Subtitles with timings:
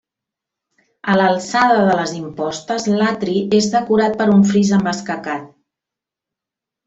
[1.11, 5.47] A l'alçada de les impostes, l'atri és decorat per un fris amb escacat.